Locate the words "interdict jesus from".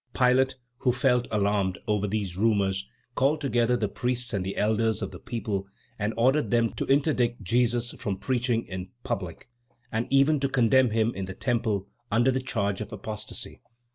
6.87-8.17